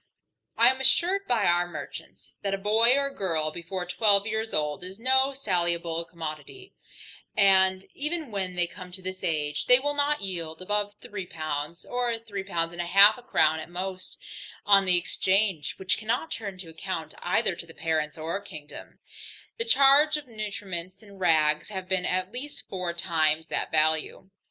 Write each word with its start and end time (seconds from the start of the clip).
I 0.57 0.69
am 0.71 0.81
assured 0.81 1.27
by 1.27 1.45
our 1.45 1.67
merchants, 1.67 2.35
that 2.41 2.55
a 2.55 2.57
boy 2.57 2.95
or 2.97 3.09
a 3.09 3.13
girl, 3.15 3.51
before 3.51 3.85
twelve 3.85 4.25
years 4.25 4.51
old, 4.51 4.83
is 4.83 4.99
no 4.99 5.31
saleable 5.33 6.05
commodity, 6.05 6.73
and 7.37 7.85
even 7.93 8.31
when 8.31 8.55
they 8.55 8.65
come 8.65 8.91
to 8.93 9.01
this 9.03 9.23
age, 9.23 9.67
they 9.67 9.77
will 9.77 9.93
not 9.93 10.23
yield 10.23 10.59
above 10.59 10.95
three 11.03 11.27
pounds, 11.27 11.85
or 11.85 12.17
three 12.17 12.43
pounds 12.43 12.71
and 12.73 12.81
half 12.81 13.19
a 13.19 13.21
crown 13.21 13.59
at 13.59 13.69
most, 13.69 14.17
on 14.65 14.85
the 14.85 14.97
exchange; 14.97 15.75
which 15.77 15.99
cannot 15.99 16.31
turn 16.31 16.57
to 16.57 16.69
account 16.69 17.13
either 17.21 17.55
to 17.55 17.67
the 17.67 17.75
parents 17.75 18.17
or 18.17 18.41
kingdom, 18.41 18.97
the 19.59 19.65
charge 19.65 20.17
of 20.17 20.25
nutriments 20.27 21.03
and 21.03 21.19
rags 21.19 21.69
having 21.69 21.89
been 21.89 22.05
at 22.05 22.31
least 22.31 22.67
four 22.67 22.91
times 22.91 23.45
that 23.49 23.69
value. 23.69 24.31